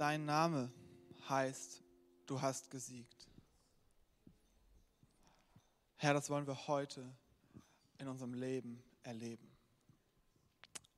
[0.00, 0.72] dein Name
[1.28, 1.82] heißt,
[2.24, 3.28] du hast gesiegt.
[5.96, 7.04] Herr, das wollen wir heute
[7.98, 9.46] in unserem Leben erleben.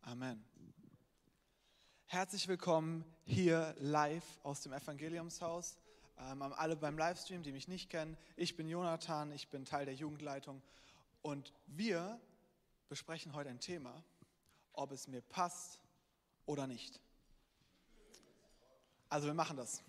[0.03, 0.45] Amen.
[2.07, 5.79] Herzlich willkommen hier live aus dem Evangeliumshaus.
[6.19, 8.17] Ähm, alle beim Livestream, die mich nicht kennen.
[8.37, 10.63] Ich bin Jonathan, ich bin Teil der Jugendleitung
[11.23, 12.21] und wir
[12.89, 14.05] besprechen heute ein Thema,
[14.73, 15.81] ob es mir passt
[16.47, 17.01] oder nicht.
[19.13, 19.83] Also wir machen das.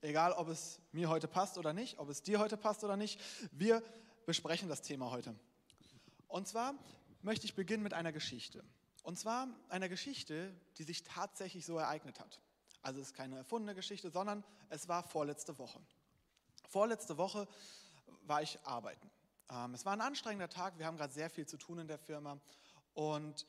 [0.00, 3.20] Egal, ob es mir heute passt oder nicht, ob es dir heute passt oder nicht,
[3.52, 3.80] wir
[4.26, 5.36] besprechen das Thema heute.
[6.26, 6.74] Und zwar
[7.22, 8.64] möchte ich beginnen mit einer Geschichte.
[9.04, 12.40] Und zwar einer Geschichte, die sich tatsächlich so ereignet hat.
[12.82, 15.78] Also es ist keine erfundene Geschichte, sondern es war vorletzte Woche.
[16.68, 17.46] Vorletzte Woche
[18.22, 19.08] war ich arbeiten.
[19.48, 21.98] Ähm, es war ein anstrengender Tag, wir haben gerade sehr viel zu tun in der
[21.98, 22.40] Firma.
[22.94, 23.46] Und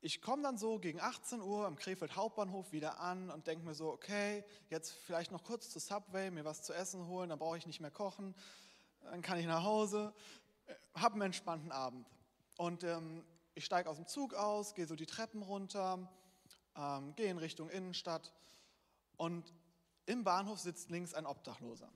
[0.00, 3.74] ich komme dann so gegen 18 Uhr am Krefeld Hauptbahnhof wieder an und denke mir
[3.74, 7.58] so, okay, jetzt vielleicht noch kurz zu Subway, mir was zu essen holen, dann brauche
[7.58, 8.34] ich nicht mehr kochen,
[9.02, 10.14] dann kann ich nach Hause,
[10.94, 12.08] habe einen entspannten Abend.
[12.56, 16.08] Und ähm, ich steige aus dem Zug aus, gehe so die Treppen runter,
[16.76, 18.32] ähm, gehe in Richtung Innenstadt
[19.16, 19.52] und
[20.04, 21.90] im Bahnhof sitzt links ein Obdachloser.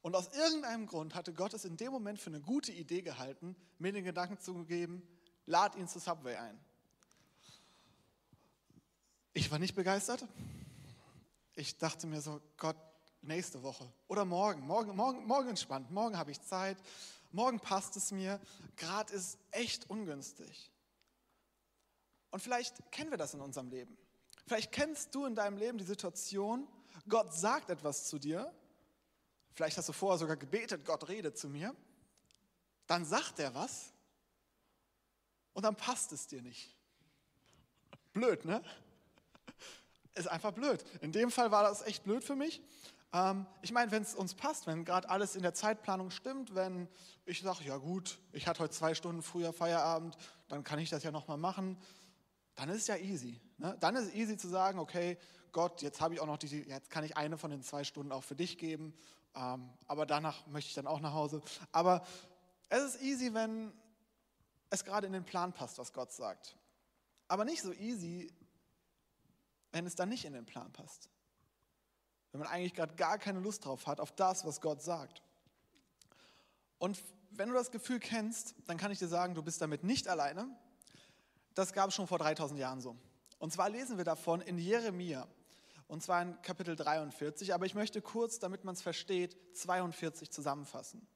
[0.00, 3.56] Und aus irgendeinem Grund hatte Gott es in dem Moment für eine gute Idee gehalten,
[3.78, 5.02] mir den Gedanken zu geben,
[5.46, 6.58] lad ihn zu Subway ein.
[9.32, 10.24] Ich war nicht begeistert.
[11.54, 12.76] Ich dachte mir so, Gott,
[13.22, 16.78] nächste Woche oder morgen, morgen, morgen, morgen entspannt, morgen habe ich Zeit,
[17.32, 18.40] morgen passt es mir,
[18.76, 20.70] gerade ist echt ungünstig.
[22.30, 23.96] Und vielleicht kennen wir das in unserem Leben.
[24.46, 26.66] Vielleicht kennst du in deinem Leben die Situation,
[27.08, 28.52] Gott sagt etwas zu dir,
[29.52, 31.74] vielleicht hast du vorher sogar gebetet, Gott redet zu mir,
[32.86, 33.92] dann sagt er was
[35.52, 36.74] und dann passt es dir nicht.
[38.12, 38.62] Blöd, ne?
[40.18, 40.84] Ist einfach blöd.
[41.00, 42.60] In dem Fall war das echt blöd für mich.
[43.12, 46.88] Ähm, ich meine, wenn es uns passt, wenn gerade alles in der Zeitplanung stimmt, wenn
[47.24, 50.16] ich sage, ja gut, ich hatte heute zwei Stunden früher Feierabend,
[50.48, 51.78] dann kann ich das ja nochmal machen,
[52.56, 53.40] dann ist es ja easy.
[53.58, 53.76] Ne?
[53.80, 55.16] Dann ist es easy zu sagen, okay,
[55.52, 58.12] Gott, jetzt habe ich auch noch die, jetzt kann ich eine von den zwei Stunden
[58.12, 58.94] auch für dich geben,
[59.34, 61.40] ähm, aber danach möchte ich dann auch nach Hause.
[61.72, 62.04] Aber
[62.68, 63.72] es ist easy, wenn
[64.70, 66.56] es gerade in den Plan passt, was Gott sagt.
[67.28, 68.30] Aber nicht so easy,
[69.72, 71.10] wenn es dann nicht in den Plan passt.
[72.32, 75.22] Wenn man eigentlich gerade gar keine Lust drauf hat, auf das, was Gott sagt.
[76.78, 80.08] Und wenn du das Gefühl kennst, dann kann ich dir sagen, du bist damit nicht
[80.08, 80.48] alleine.
[81.54, 82.96] Das gab es schon vor 3000 Jahren so.
[83.38, 85.26] Und zwar lesen wir davon in Jeremia.
[85.86, 87.54] Und zwar in Kapitel 43.
[87.54, 91.06] Aber ich möchte kurz, damit man es versteht, 42 zusammenfassen.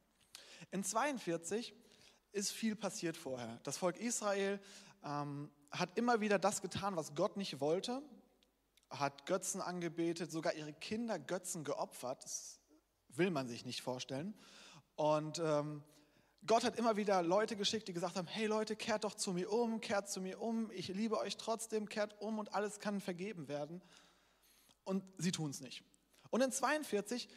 [0.70, 1.74] In 42
[2.32, 3.60] ist viel passiert vorher.
[3.64, 4.58] Das Volk Israel
[5.04, 8.02] ähm, hat immer wieder das getan, was Gott nicht wollte
[8.98, 12.24] hat Götzen angebetet, sogar ihre Kinder Götzen geopfert.
[12.24, 12.60] Das
[13.08, 14.34] will man sich nicht vorstellen.
[14.96, 15.82] Und ähm,
[16.46, 19.52] Gott hat immer wieder Leute geschickt, die gesagt haben, hey Leute, kehrt doch zu mir
[19.52, 23.48] um, kehrt zu mir um, ich liebe euch trotzdem, kehrt um und alles kann vergeben
[23.48, 23.80] werden.
[24.84, 25.84] Und sie tun es nicht.
[26.30, 27.28] Und in 42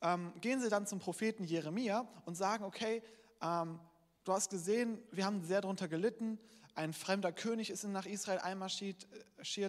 [0.00, 3.02] ähm, gehen sie dann zum Propheten Jeremia und sagen, okay,
[3.42, 3.80] ähm,
[4.24, 6.38] du hast gesehen, wir haben sehr darunter gelitten,
[6.74, 9.06] ein fremder König ist nach Israel einmarschiert,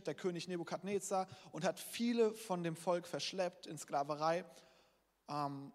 [0.07, 4.43] der König Nebukadnezar, und hat viele von dem Volk verschleppt in Sklaverei.
[5.29, 5.71] Ähm,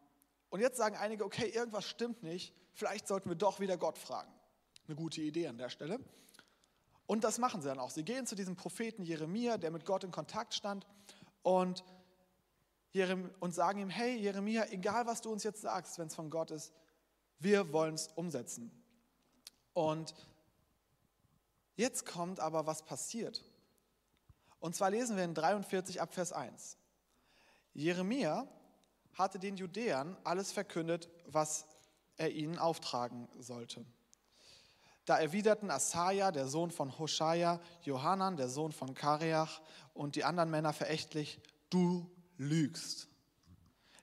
[0.48, 4.32] und jetzt sagen einige, okay, irgendwas stimmt nicht, vielleicht sollten wir doch wieder Gott fragen.
[4.86, 6.00] Eine gute Idee an der Stelle.
[7.06, 7.90] Und das machen sie dann auch.
[7.90, 10.86] Sie gehen zu diesem Propheten Jeremia, der mit Gott in Kontakt stand,
[11.42, 11.84] und,
[13.38, 16.50] und sagen ihm, hey Jeremia, egal was du uns jetzt sagst, wenn es von Gott
[16.50, 16.72] ist,
[17.38, 18.70] wir wollen es umsetzen.
[19.72, 20.14] Und
[21.80, 23.42] Jetzt kommt aber, was passiert.
[24.58, 26.76] Und zwar lesen wir in 43 ab Vers 1.
[27.72, 28.46] Jeremia
[29.14, 31.64] hatte den Judäern alles verkündet, was
[32.18, 33.86] er ihnen auftragen sollte.
[35.06, 39.62] Da erwiderten Asaja, der Sohn von Hoshaja, Johanan, der Sohn von Kareach
[39.94, 41.40] und die anderen Männer verächtlich,
[41.70, 43.08] du lügst.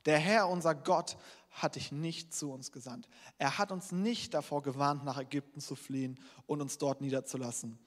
[0.07, 1.15] Der Herr, unser Gott,
[1.57, 3.07] hat dich nicht zu uns gesandt.
[3.37, 7.79] Er hat uns nicht davor gewarnt, nach Ägypten zu fliehen und uns dort niederzulassen.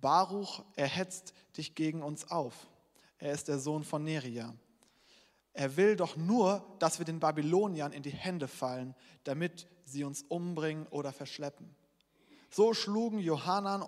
[0.00, 2.54] Baruch erhetzt dich gegen uns auf.
[3.18, 4.54] Er ist der Sohn von Neria.
[5.52, 8.94] Er will doch nur, dass wir den Babyloniern in die Hände fallen,
[9.24, 11.74] damit sie uns umbringen oder verschleppen.
[12.50, 13.84] So schlugen Johanan,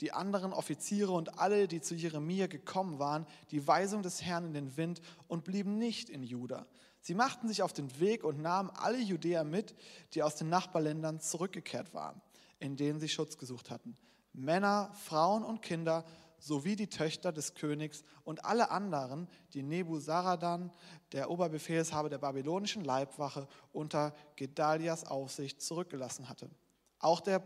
[0.00, 4.52] die anderen Offiziere und alle, die zu Jeremia gekommen waren, die Weisung des Herrn in
[4.52, 6.66] den Wind und blieben nicht in Juda.
[7.08, 9.74] Sie machten sich auf den Weg und nahmen alle Judäer mit,
[10.12, 12.20] die aus den Nachbarländern zurückgekehrt waren,
[12.58, 13.96] in denen sie Schutz gesucht hatten.
[14.34, 16.04] Männer, Frauen und Kinder
[16.38, 20.70] sowie die Töchter des Königs und alle anderen, die Nebuzaradan,
[21.12, 26.50] der Oberbefehlshaber der babylonischen Leibwache, unter Gedalias Aufsicht zurückgelassen hatte.
[26.98, 27.42] Auch der,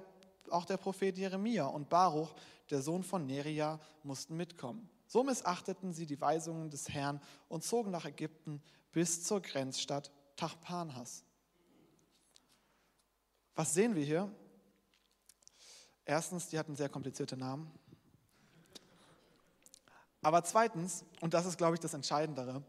[0.50, 2.34] auch der Prophet Jeremia und Baruch,
[2.70, 4.90] der Sohn von Neria, mussten mitkommen.
[5.06, 8.60] So missachteten sie die Weisungen des Herrn und zogen nach Ägypten
[8.92, 11.24] bis zur Grenzstadt Tachpanhas.
[13.54, 14.34] Was sehen wir hier?
[16.04, 17.70] Erstens, die hatten sehr komplizierte Namen.
[20.22, 22.62] Aber zweitens, und das ist, glaube ich, das Entscheidendere,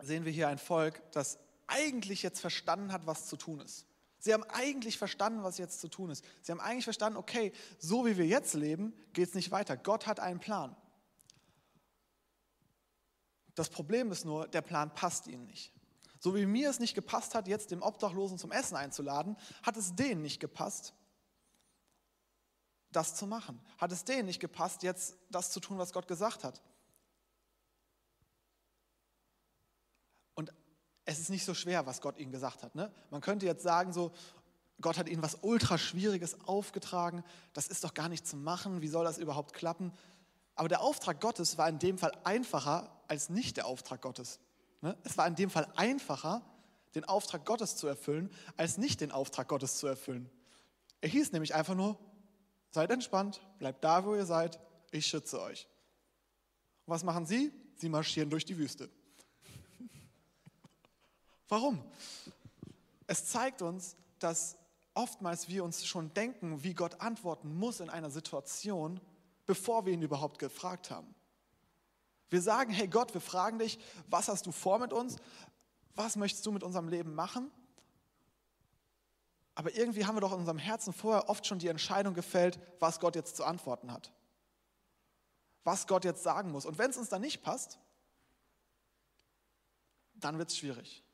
[0.00, 3.86] sehen wir hier ein Volk, das eigentlich jetzt verstanden hat, was zu tun ist.
[4.18, 6.24] Sie haben eigentlich verstanden, was jetzt zu tun ist.
[6.42, 9.76] Sie haben eigentlich verstanden, okay, so wie wir jetzt leben, geht es nicht weiter.
[9.76, 10.76] Gott hat einen Plan.
[13.54, 15.72] Das Problem ist nur, der Plan passt ihnen nicht.
[16.18, 19.94] So wie mir es nicht gepasst hat, jetzt dem Obdachlosen zum Essen einzuladen, hat es
[19.94, 20.94] denen nicht gepasst,
[22.92, 23.60] das zu machen.
[23.78, 26.62] Hat es denen nicht gepasst, jetzt das zu tun, was Gott gesagt hat.
[30.34, 30.52] Und
[31.04, 32.74] es ist nicht so schwer, was Gott ihnen gesagt hat.
[32.74, 32.92] Ne?
[33.10, 34.12] Man könnte jetzt sagen, so,
[34.80, 38.88] Gott hat ihnen was ultra Schwieriges aufgetragen, das ist doch gar nicht zu machen, wie
[38.88, 39.92] soll das überhaupt klappen?
[40.54, 44.40] Aber der Auftrag Gottes war in dem Fall einfacher als nicht der Auftrag Gottes.
[44.80, 44.96] Ne?
[45.04, 46.42] Es war in dem Fall einfacher,
[46.94, 50.30] den Auftrag Gottes zu erfüllen, als nicht den Auftrag Gottes zu erfüllen.
[51.00, 51.98] Er hieß nämlich einfach nur,
[52.70, 54.60] seid entspannt, bleibt da, wo ihr seid,
[54.90, 55.66] ich schütze euch.
[56.86, 57.52] Und was machen sie?
[57.76, 58.90] Sie marschieren durch die Wüste.
[61.48, 61.82] Warum?
[63.06, 64.56] Es zeigt uns, dass
[64.94, 69.00] oftmals wir uns schon denken, wie Gott antworten muss in einer Situation,
[69.52, 71.14] bevor wir ihn überhaupt gefragt haben.
[72.30, 75.16] Wir sagen, hey Gott, wir fragen dich, was hast du vor mit uns?
[75.94, 77.50] Was möchtest du mit unserem Leben machen?
[79.54, 82.98] Aber irgendwie haben wir doch in unserem Herzen vorher oft schon die Entscheidung gefällt, was
[82.98, 84.10] Gott jetzt zu antworten hat.
[85.64, 86.64] Was Gott jetzt sagen muss.
[86.64, 87.78] Und wenn es uns dann nicht passt,
[90.14, 91.04] dann wird es schwierig.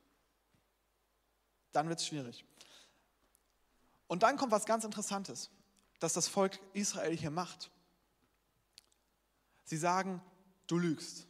[1.73, 2.45] Dann wird es schwierig.
[4.07, 5.51] Und dann kommt was ganz Interessantes,
[5.99, 7.69] dass das Volk Israel hier macht.
[9.69, 10.19] Sie sagen,
[10.65, 11.27] du lügst.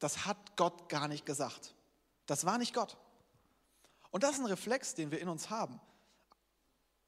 [0.00, 1.76] Das hat Gott gar nicht gesagt.
[2.26, 2.96] Das war nicht Gott.
[4.10, 5.80] Und das ist ein Reflex, den wir in uns haben.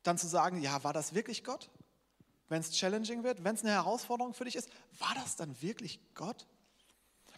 [0.05, 1.69] Dann zu sagen, ja, war das wirklich Gott?
[2.49, 4.71] Wenn es challenging wird, wenn es eine Herausforderung für dich ist,
[5.01, 6.47] war das dann wirklich Gott?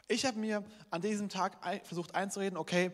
[0.06, 2.92] Ich habe mir an diesem Tag versucht einzureden, okay,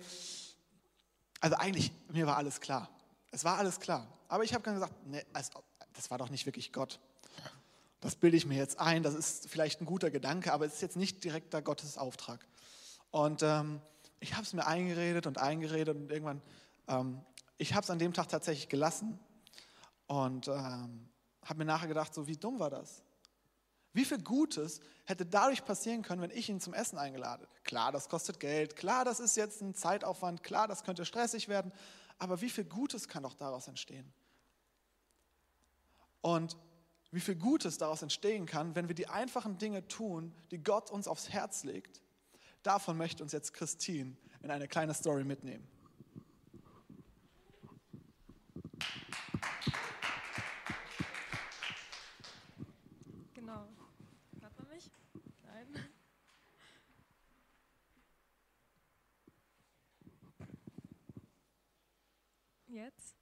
[1.40, 2.88] also eigentlich, mir war alles klar.
[3.32, 4.06] Es war alles klar.
[4.28, 5.25] Aber ich habe gesagt, nee,
[5.92, 7.00] das war doch nicht wirklich Gott.
[8.00, 10.82] Das bilde ich mir jetzt ein, das ist vielleicht ein guter Gedanke, aber es ist
[10.82, 12.46] jetzt nicht direkter Gottes Auftrag.
[13.10, 13.81] Und ähm,
[14.20, 16.43] ich habe es mir eingeredet und eingeredet und irgendwann,
[16.88, 17.20] ähm,
[17.58, 19.19] ich habe es an dem Tag tatsächlich gelassen
[20.06, 21.08] und ähm,
[21.43, 23.02] habe mir nachher gedacht, so wie dumm war das?
[23.93, 27.62] Wie viel Gutes hätte dadurch passieren können, wenn ich ihn zum Essen eingeladen hätte?
[27.62, 31.72] Klar, das kostet Geld, klar, das ist jetzt ein Zeitaufwand, klar, das könnte stressig werden,
[32.19, 34.12] aber wie viel Gutes kann doch daraus entstehen?
[36.20, 36.58] Und
[37.16, 41.08] wie viel Gutes daraus entstehen kann, wenn wir die einfachen Dinge tun, die Gott uns
[41.08, 42.02] aufs Herz legt.
[42.62, 45.66] Davon möchte uns jetzt Christine in eine kleine Story mitnehmen.
[53.32, 53.66] Genau.
[54.38, 54.90] Hört man mich?
[55.42, 55.88] Nein.
[62.66, 63.16] Jetzt?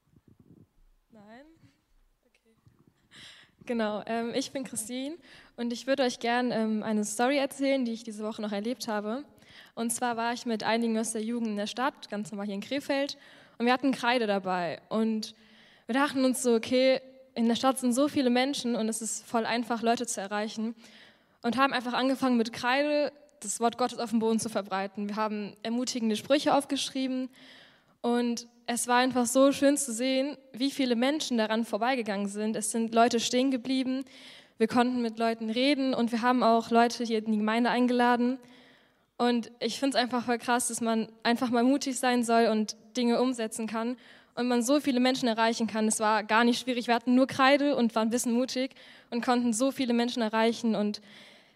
[1.11, 1.47] Nein?
[3.67, 5.17] Genau, ähm, ich bin Christine
[5.57, 8.89] und ich würde euch gerne ähm, eine Story erzählen, die ich diese Woche noch erlebt
[8.89, 9.25] habe.
[9.75, 12.57] Und zwar war ich mit einigen aus der Jugend in der Stadt, ganz normal hier
[12.57, 13.17] in Krefeld,
[13.57, 14.83] und wir hatten Kreide dabei.
[14.91, 15.35] Und
[15.87, 17.01] wir dachten uns so, okay,
[17.35, 20.75] in der Stadt sind so viele Menschen und es ist voll einfach, Leute zu erreichen.
[21.43, 25.09] Und haben einfach angefangen mit Kreide das Wort Gottes auf dem Boden zu verbreiten.
[25.09, 27.31] Wir haben ermutigende Sprüche aufgeschrieben
[28.03, 32.57] und es war einfach so schön zu sehen, wie viele Menschen daran vorbeigegangen sind.
[32.57, 34.05] Es sind Leute stehen geblieben.
[34.59, 38.39] Wir konnten mit Leuten reden und wir haben auch Leute hier in die Gemeinde eingeladen.
[39.17, 42.77] Und ich finde es einfach voll krass, dass man einfach mal mutig sein soll und
[42.97, 43.97] Dinge umsetzen kann
[44.35, 45.87] und man so viele Menschen erreichen kann.
[45.87, 46.87] Es war gar nicht schwierig.
[46.87, 48.75] Wir hatten nur Kreide und waren ein bisschen mutig
[49.11, 50.75] und konnten so viele Menschen erreichen.
[50.75, 51.01] Und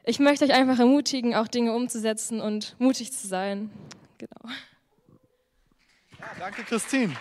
[0.04, 3.70] ich möchte euch einfach ermutigen, auch Dinge umzusetzen und mutig zu sein.
[4.18, 4.54] Genau.
[6.38, 7.16] Danke, Christine.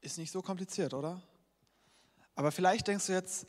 [0.00, 1.22] Ist nicht so kompliziert, oder?
[2.34, 3.46] Aber vielleicht denkst du jetzt,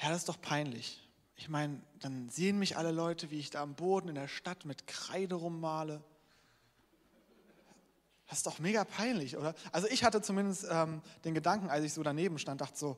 [0.00, 1.02] ja, das ist doch peinlich.
[1.36, 4.64] Ich meine, dann sehen mich alle Leute, wie ich da am Boden in der Stadt
[4.64, 6.02] mit Kreide rummale.
[8.28, 9.54] Das ist doch mega peinlich, oder?
[9.72, 12.96] Also ich hatte zumindest ähm, den Gedanken, als ich so daneben stand, dachte so,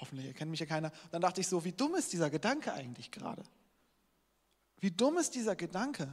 [0.00, 0.90] hoffentlich erkennt mich ja keiner.
[1.12, 3.42] Dann dachte ich so, wie dumm ist dieser Gedanke eigentlich gerade?
[4.80, 6.08] Wie dumm ist dieser Gedanke?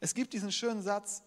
[0.00, 1.22] Es gibt diesen schönen Satz,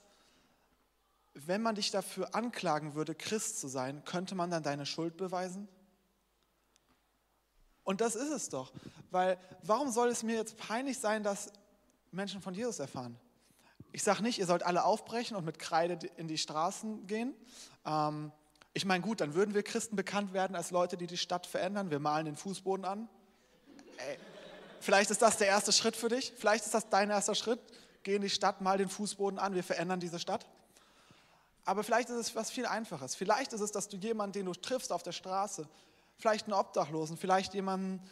[1.33, 5.67] wenn man dich dafür anklagen würde, Christ zu sein, könnte man dann deine Schuld beweisen?
[7.83, 8.71] Und das ist es doch.
[9.11, 11.51] Weil warum soll es mir jetzt peinlich sein, dass
[12.11, 13.17] Menschen von Jesus erfahren?
[13.91, 17.33] Ich sage nicht, ihr sollt alle aufbrechen und mit Kreide in die Straßen gehen.
[17.85, 18.31] Ähm,
[18.73, 21.91] ich meine, gut, dann würden wir Christen bekannt werden als Leute, die die Stadt verändern.
[21.91, 23.07] Wir malen den Fußboden an.
[23.97, 24.17] Ey,
[24.79, 26.33] vielleicht ist das der erste Schritt für dich.
[26.37, 27.59] Vielleicht ist das dein erster Schritt.
[28.03, 29.55] Geh in die Stadt, mal den Fußboden an.
[29.55, 30.45] Wir verändern diese Stadt.
[31.65, 33.15] Aber vielleicht ist es was viel Einfaches.
[33.15, 35.67] Vielleicht ist es, dass du jemanden, den du triffst auf der Straße,
[36.17, 38.07] vielleicht einen Obdachlosen, vielleicht jemanden,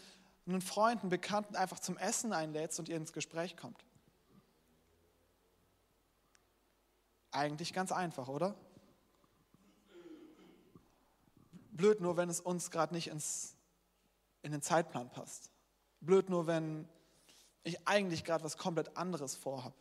[0.48, 3.86] einen Freund, einen Bekannten einfach zum Essen einlädst und ihr ins Gespräch kommt.
[7.32, 8.56] Eigentlich ganz einfach, oder?
[11.72, 13.56] Blöd nur, wenn es uns gerade nicht ins,
[14.42, 15.53] in den Zeitplan passt.
[16.06, 16.88] Blöd nur, wenn
[17.64, 19.76] ich eigentlich gerade was komplett anderes vorhabe.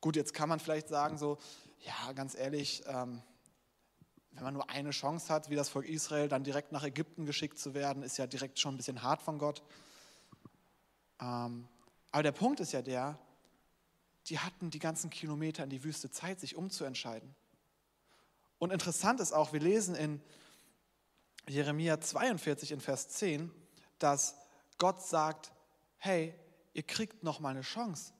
[0.00, 1.38] Gut, jetzt kann man vielleicht sagen, so,
[1.80, 3.20] ja, ganz ehrlich, ähm,
[4.30, 7.58] wenn man nur eine Chance hat, wie das Volk Israel, dann direkt nach Ägypten geschickt
[7.58, 9.62] zu werden, ist ja direkt schon ein bisschen hart von Gott.
[11.20, 11.68] Ähm,
[12.12, 13.18] aber der Punkt ist ja der,
[14.26, 17.34] die hatten die ganzen Kilometer in die Wüste Zeit, sich umzuentscheiden.
[18.58, 20.22] Und interessant ist auch, wir lesen in
[21.48, 23.50] Jeremia 42 in Vers 10,
[23.98, 24.36] dass
[24.78, 25.52] Gott sagt,
[25.98, 26.34] hey,
[26.72, 28.12] ihr kriegt noch mal eine Chance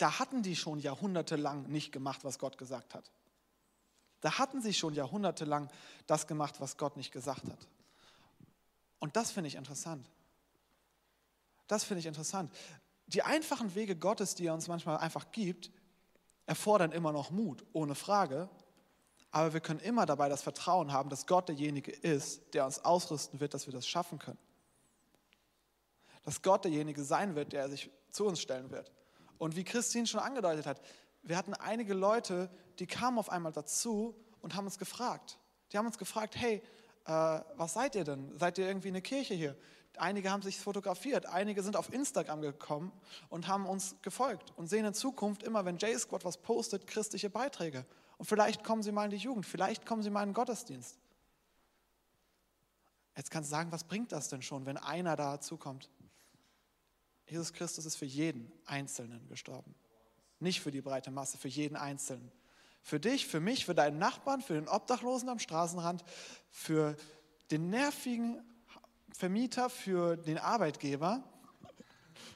[0.00, 3.10] da hatten die schon jahrhundertelang nicht gemacht, was Gott gesagt hat.
[4.22, 5.68] Da hatten sie schon jahrhundertelang
[6.06, 7.68] das gemacht, was Gott nicht gesagt hat.
[8.98, 10.06] Und das finde ich interessant.
[11.66, 12.52] Das finde ich interessant.
[13.06, 15.70] Die einfachen Wege Gottes, die er uns manchmal einfach gibt,
[16.46, 18.48] erfordern immer noch Mut, ohne Frage.
[19.30, 23.40] Aber wir können immer dabei das Vertrauen haben, dass Gott derjenige ist, der uns ausrüsten
[23.40, 24.38] wird, dass wir das schaffen können.
[26.24, 28.90] Dass Gott derjenige sein wird, der sich zu uns stellen wird.
[29.38, 30.80] Und wie Christine schon angedeutet hat,
[31.22, 35.38] wir hatten einige Leute, die kamen auf einmal dazu und haben uns gefragt.
[35.72, 36.62] Die haben uns gefragt, hey,
[37.06, 38.36] äh, was seid ihr denn?
[38.38, 39.56] Seid ihr irgendwie eine Kirche hier?
[39.96, 42.92] Einige haben sich fotografiert, einige sind auf Instagram gekommen
[43.28, 47.84] und haben uns gefolgt und sehen in Zukunft immer, wenn J-Squad was postet, christliche Beiträge.
[48.20, 50.98] Und vielleicht kommen sie mal in die Jugend, vielleicht kommen sie mal in den Gottesdienst.
[53.16, 55.88] Jetzt kannst du sagen, was bringt das denn schon, wenn einer dazukommt?
[57.26, 59.74] Jesus Christus ist für jeden Einzelnen gestorben.
[60.38, 62.30] Nicht für die breite Masse, für jeden Einzelnen.
[62.82, 66.04] Für dich, für mich, für deinen Nachbarn, für den Obdachlosen am Straßenrand,
[66.50, 66.96] für
[67.50, 68.38] den nervigen
[69.16, 71.24] Vermieter, für den Arbeitgeber.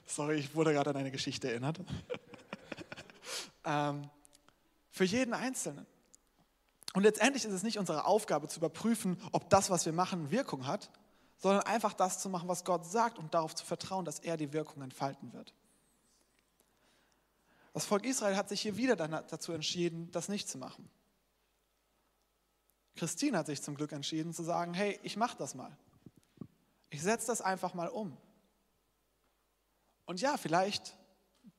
[0.07, 1.79] Sorry, ich wurde gerade an eine Geschichte erinnert.
[3.65, 4.09] ähm,
[4.95, 5.85] für jeden Einzelnen.
[6.93, 10.67] Und letztendlich ist es nicht unsere Aufgabe zu überprüfen, ob das, was wir machen, Wirkung
[10.67, 10.89] hat,
[11.37, 14.53] sondern einfach das zu machen, was Gott sagt und darauf zu vertrauen, dass er die
[14.53, 15.53] Wirkung entfalten wird.
[17.73, 20.89] Das Volk Israel hat sich hier wieder dazu entschieden, das nicht zu machen.
[22.95, 25.77] Christine hat sich zum Glück entschieden zu sagen, hey, ich mache das mal.
[26.89, 28.15] Ich setze das einfach mal um.
[30.05, 30.95] Und ja, vielleicht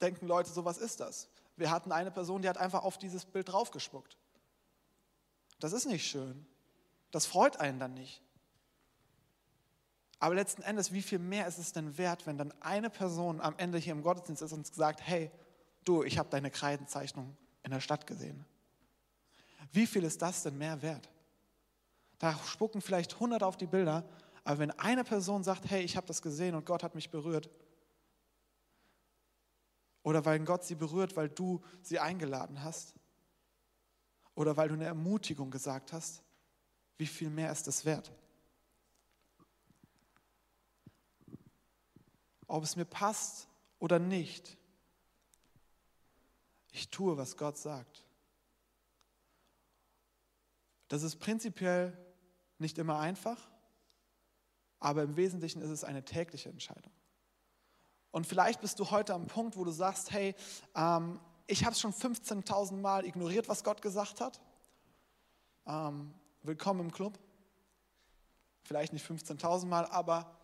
[0.01, 1.29] denken Leute, so was ist das.
[1.57, 4.17] Wir hatten eine Person, die hat einfach auf dieses Bild draufgespuckt.
[5.59, 6.47] Das ist nicht schön.
[7.11, 8.23] Das freut einen dann nicht.
[10.19, 13.55] Aber letzten Endes, wie viel mehr ist es denn wert, wenn dann eine Person am
[13.59, 15.31] Ende hier im Gottesdienst ist und sagt, hey,
[15.85, 18.45] du, ich habe deine Kreidenzeichnung in der Stadt gesehen.
[19.73, 21.09] Wie viel ist das denn mehr wert?
[22.19, 24.05] Da spucken vielleicht hundert auf die Bilder,
[24.45, 27.51] aber wenn eine Person sagt, hey, ich habe das gesehen und Gott hat mich berührt,
[30.07, 32.95] oder weil Gott sie berührt, weil du sie eingeladen hast,
[34.37, 36.23] oder weil du eine Ermutigung gesagt hast,
[36.97, 38.13] wie viel mehr ist es wert?
[42.47, 43.49] ob es mir passt
[43.79, 44.57] oder nicht.
[46.73, 48.05] Ich tue, was Gott sagt.
[50.89, 51.97] Das ist prinzipiell
[52.59, 53.51] nicht immer einfach,
[54.79, 56.93] aber im Wesentlichen ist es eine tägliche Entscheidung.
[58.11, 60.35] Und vielleicht bist du heute am Punkt, wo du sagst, hey,
[60.75, 64.41] ähm, ich habe es schon 15.000 Mal ignoriert, was Gott gesagt hat.
[65.67, 67.19] Ähm, willkommen im Club.
[68.65, 70.37] Vielleicht nicht 15.000 Mal, aber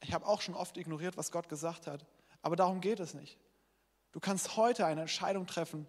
[0.00, 2.06] ich habe auch schon oft ignoriert, was Gott gesagt hat.
[2.42, 3.38] Aber darum geht es nicht.
[4.12, 5.86] Du kannst heute eine Entscheidung treffen,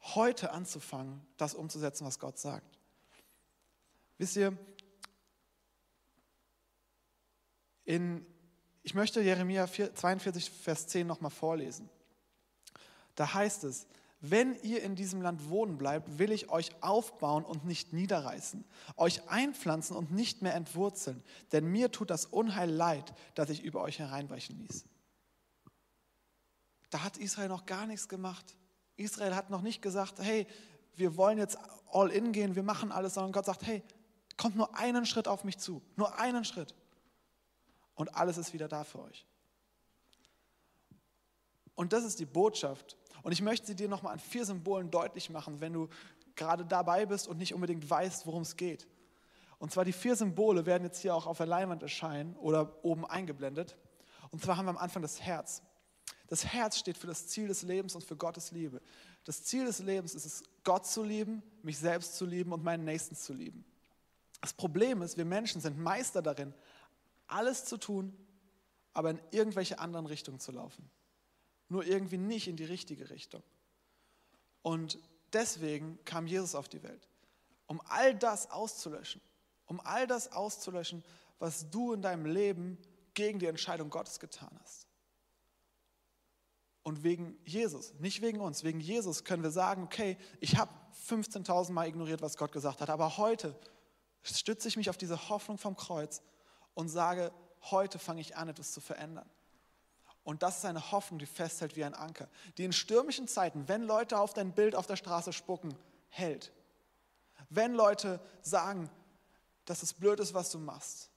[0.00, 2.78] heute anzufangen, das umzusetzen, was Gott sagt.
[4.18, 4.56] Wisst ihr,
[7.84, 8.24] in,
[8.82, 11.88] ich möchte Jeremia 42, Vers 10 nochmal vorlesen.
[13.14, 13.86] Da heißt es,
[14.22, 18.64] wenn ihr in diesem Land wohnen bleibt, will ich euch aufbauen und nicht niederreißen,
[18.96, 21.22] euch einpflanzen und nicht mehr entwurzeln,
[21.52, 24.84] denn mir tut das Unheil leid, das ich über euch hereinbrechen ließ.
[26.90, 28.44] Da hat Israel noch gar nichts gemacht.
[28.96, 30.46] Israel hat noch nicht gesagt, hey,
[30.96, 31.56] wir wollen jetzt
[31.90, 33.82] all in gehen, wir machen alles, sondern Gott sagt, hey,
[34.36, 36.74] kommt nur einen Schritt auf mich zu, nur einen Schritt.
[38.00, 39.26] Und alles ist wieder da für euch.
[41.74, 42.96] Und das ist die Botschaft.
[43.22, 45.90] Und ich möchte sie dir nochmal an vier Symbolen deutlich machen, wenn du
[46.34, 48.88] gerade dabei bist und nicht unbedingt weißt, worum es geht.
[49.58, 53.04] Und zwar die vier Symbole werden jetzt hier auch auf der Leinwand erscheinen oder oben
[53.04, 53.76] eingeblendet.
[54.30, 55.60] Und zwar haben wir am Anfang das Herz.
[56.28, 58.80] Das Herz steht für das Ziel des Lebens und für Gottes Liebe.
[59.24, 62.84] Das Ziel des Lebens ist es, Gott zu lieben, mich selbst zu lieben und meinen
[62.86, 63.62] Nächsten zu lieben.
[64.40, 66.54] Das Problem ist, wir Menschen sind Meister darin,
[67.30, 68.16] alles zu tun,
[68.92, 70.90] aber in irgendwelche anderen Richtungen zu laufen.
[71.68, 73.42] Nur irgendwie nicht in die richtige Richtung.
[74.62, 74.98] Und
[75.32, 77.08] deswegen kam Jesus auf die Welt,
[77.66, 79.20] um all das auszulöschen,
[79.66, 81.04] um all das auszulöschen,
[81.38, 82.78] was du in deinem Leben
[83.14, 84.86] gegen die Entscheidung Gottes getan hast.
[86.82, 90.72] Und wegen Jesus, nicht wegen uns, wegen Jesus können wir sagen, okay, ich habe
[91.08, 93.54] 15.000 Mal ignoriert, was Gott gesagt hat, aber heute
[94.22, 96.22] stütze ich mich auf diese Hoffnung vom Kreuz
[96.74, 97.32] und sage,
[97.70, 99.28] heute fange ich an, etwas zu verändern.
[100.22, 103.82] Und das ist eine Hoffnung, die festhält wie ein Anker, die in stürmischen Zeiten, wenn
[103.82, 105.74] Leute auf dein Bild auf der Straße spucken,
[106.08, 106.52] hält.
[107.48, 108.90] Wenn Leute sagen,
[109.64, 111.10] dass es blöd ist, was du machst,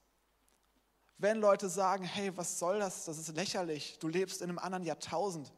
[1.18, 3.06] wenn Leute sagen, hey, was soll das?
[3.06, 5.52] Das ist lächerlich, du lebst in einem anderen Jahrtausend,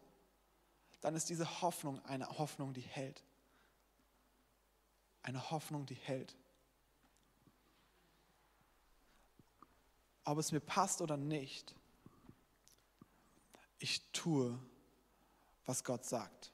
[1.01, 3.23] dann ist diese Hoffnung eine Hoffnung, die hält.
[5.21, 6.35] Eine Hoffnung, die hält.
[10.25, 11.75] Ob es mir passt oder nicht,
[13.79, 14.57] ich tue,
[15.65, 16.51] was Gott sagt.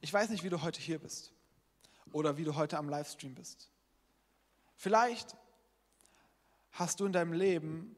[0.00, 1.32] Ich weiß nicht, wie du heute hier bist
[2.12, 3.70] oder wie du heute am Livestream bist.
[4.76, 5.36] Vielleicht
[6.72, 7.96] hast du in deinem Leben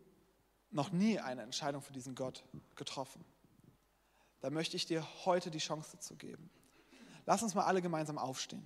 [0.70, 2.44] noch nie eine Entscheidung für diesen Gott
[2.77, 3.24] getroffen.
[4.40, 6.51] Da möchte ich dir heute die Chance dazu geben.
[7.27, 8.64] Lass uns mal alle gemeinsam aufstehen.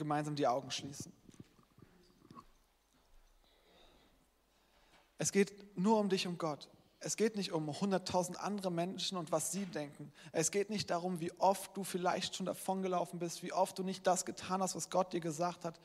[0.00, 1.12] Gemeinsam die Augen schließen.
[5.18, 6.68] Es geht nur um dich und Gott.
[6.98, 10.12] Es geht nicht um 100.000 andere Menschen und was sie denken.
[10.32, 14.06] Es geht nicht darum, wie oft du vielleicht schon davongelaufen bist, wie oft du nicht
[14.06, 15.80] das getan hast, was Gott dir gesagt hat.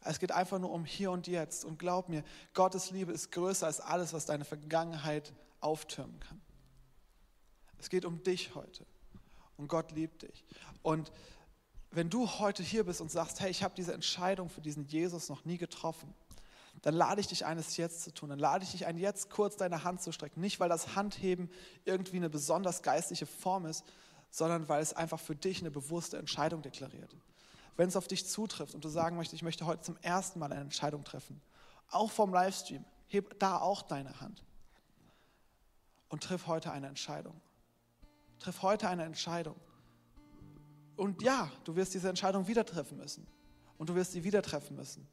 [0.00, 1.64] Es geht einfach nur um hier und jetzt.
[1.64, 6.40] Und glaub mir, Gottes Liebe ist größer als alles, was deine Vergangenheit auftürmen kann.
[7.78, 8.86] Es geht um dich heute.
[9.56, 10.44] Und Gott liebt dich.
[10.82, 11.10] Und
[11.90, 15.28] wenn du heute hier bist und sagst, hey, ich habe diese Entscheidung für diesen Jesus
[15.28, 16.14] noch nie getroffen,
[16.82, 18.28] dann lade ich dich ein, es jetzt zu tun.
[18.28, 20.40] Dann lade ich dich ein, jetzt kurz deine Hand zu strecken.
[20.40, 21.50] Nicht, weil das Handheben
[21.84, 23.84] irgendwie eine besonders geistliche Form ist,
[24.30, 27.16] sondern weil es einfach für dich eine bewusste Entscheidung deklariert.
[27.76, 30.52] Wenn es auf dich zutrifft und du sagen möchtest, ich möchte heute zum ersten Mal
[30.52, 31.40] eine Entscheidung treffen,
[31.90, 34.44] auch vom Livestream, heb da auch deine Hand
[36.08, 37.40] und triff heute eine Entscheidung.
[38.38, 39.56] Triff heute eine Entscheidung.
[40.96, 43.26] Und ja, du wirst diese Entscheidung wieder treffen müssen.
[43.78, 45.06] Und du wirst sie wieder treffen müssen.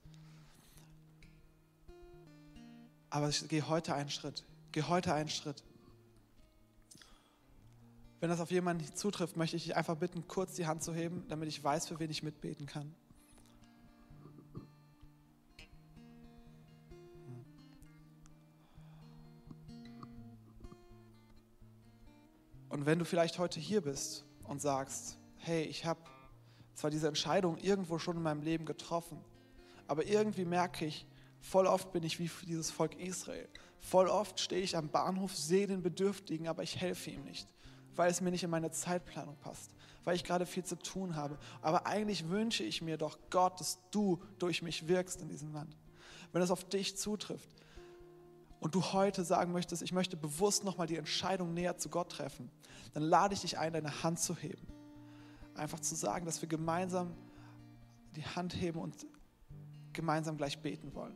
[3.09, 4.45] Aber ich gehe heute einen Schritt.
[4.71, 5.63] Geh heute einen Schritt.
[8.21, 11.25] Wenn das auf jemanden zutrifft, möchte ich dich einfach bitten, kurz die Hand zu heben,
[11.27, 12.95] damit ich weiß, für wen ich mitbeten kann.
[22.69, 26.01] Und wenn du vielleicht heute hier bist und sagst, hey, ich habe
[26.73, 29.23] zwar diese Entscheidung irgendwo schon in meinem Leben getroffen,
[29.87, 31.05] aber irgendwie merke ich,
[31.43, 33.49] Voll oft bin ich wie dieses Volk Israel.
[33.81, 37.49] Voll oft stehe ich am Bahnhof, sehe den Bedürftigen, aber ich helfe ihm nicht,
[37.95, 39.71] weil es mir nicht in meine Zeitplanung passt,
[40.05, 41.37] weil ich gerade viel zu tun habe.
[41.61, 45.75] Aber eigentlich wünsche ich mir doch, Gott, dass du durch mich wirkst in diesem Land.
[46.31, 47.49] Wenn es auf dich zutrifft
[48.61, 52.49] und du heute sagen möchtest, ich möchte bewusst nochmal die Entscheidung näher zu Gott treffen,
[52.93, 54.65] dann lade ich dich ein, deine Hand zu heben.
[55.55, 57.13] Einfach zu sagen, dass wir gemeinsam
[58.15, 59.05] die Hand heben und
[59.91, 61.15] gemeinsam gleich beten wollen.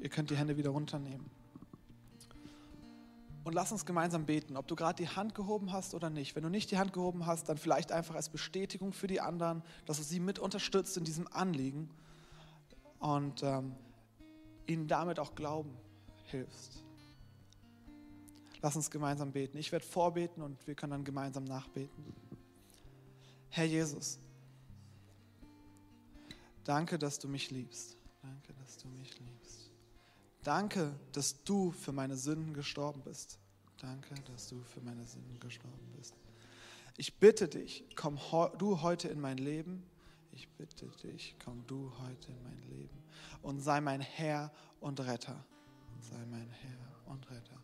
[0.00, 1.30] Ihr könnt die Hände wieder runternehmen.
[3.44, 6.36] Und lass uns gemeinsam beten, ob du gerade die Hand gehoben hast oder nicht.
[6.36, 9.62] Wenn du nicht die Hand gehoben hast, dann vielleicht einfach als Bestätigung für die anderen,
[9.84, 11.90] dass du sie mit unterstützt in diesem Anliegen
[13.00, 13.74] und ähm,
[14.66, 15.76] ihnen damit auch Glauben
[16.26, 16.84] hilfst.
[18.62, 19.58] Lass uns gemeinsam beten.
[19.58, 22.04] Ich werde vorbeten und wir können dann gemeinsam nachbeten.
[23.50, 24.18] Herr Jesus,
[26.64, 27.96] Danke, dass du mich liebst.
[28.22, 29.70] Danke, dass du mich liebst.
[30.44, 33.38] Danke, dass du für meine Sünden gestorben bist.
[33.78, 36.14] Danke, dass du für meine Sünden gestorben bist.
[36.96, 38.18] Ich bitte dich, komm
[38.58, 39.82] du heute in mein Leben.
[40.30, 43.02] Ich bitte dich, komm du heute in mein Leben
[43.42, 45.44] und sei mein Herr und Retter.
[46.00, 47.60] Sei mein Herr und Retter.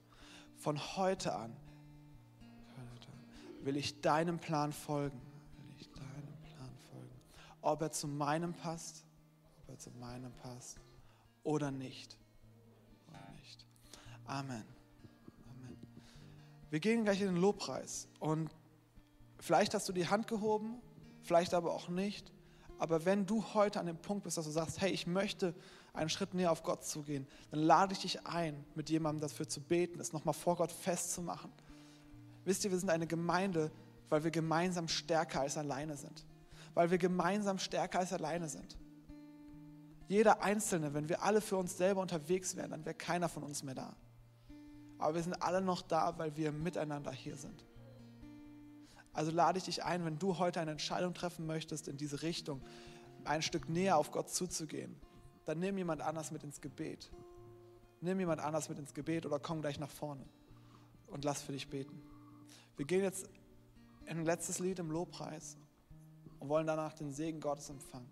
[0.59, 1.57] Von heute an
[3.63, 5.21] will ich deinem Plan folgen.
[5.57, 7.21] Will ich deinem Plan folgen.
[7.63, 9.05] Ob er zu meinem passt,
[9.63, 10.81] ob er zu meinem passt
[11.45, 12.19] oder nicht.
[13.07, 13.67] Oder nicht.
[14.25, 14.65] Amen.
[15.49, 15.77] Amen.
[16.71, 18.51] Wir gehen gleich in den Lobpreis und
[19.39, 20.83] vielleicht hast du die Hand gehoben,
[21.23, 22.33] vielleicht aber auch nicht.
[22.81, 25.55] Aber wenn du heute an dem Punkt bist, dass du sagst, hey, ich möchte
[25.93, 29.49] einen Schritt näher auf Gott zu gehen, dann lade ich dich ein, mit jemandem dafür
[29.49, 31.53] zu beten, es nochmal vor Gott festzumachen.
[32.45, 33.71] Wisst ihr, wir sind eine Gemeinde,
[34.09, 36.25] weil wir gemeinsam stärker als alleine sind.
[36.75, 38.79] Weil wir gemeinsam stärker als alleine sind.
[40.07, 43.63] Jeder Einzelne, wenn wir alle für uns selber unterwegs wären, dann wäre keiner von uns
[43.63, 43.95] mehr da.
[44.99, 47.65] Aber wir sind alle noch da, weil wir miteinander hier sind.
[49.13, 52.63] Also lade ich dich ein, wenn du heute eine Entscheidung treffen möchtest, in diese Richtung,
[53.25, 54.97] ein Stück näher auf Gott zuzugehen,
[55.49, 57.11] dann nimm jemand anders mit ins Gebet.
[58.03, 60.27] Nimm jemand anders mit ins Gebet oder komm gleich nach vorne
[61.07, 62.03] und lass für dich beten.
[62.77, 63.31] Wir gehen jetzt
[64.05, 65.57] in ein letztes Lied im Lobpreis
[66.39, 68.11] und wollen danach den Segen Gottes empfangen.